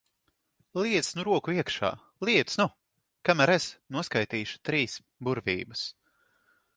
[0.83, 1.91] Liec nu roku iekšā,
[2.29, 2.67] liec nu!
[3.29, 3.67] Kamēr es
[3.97, 4.97] noskaitīšu trīs
[5.29, 5.85] burvības.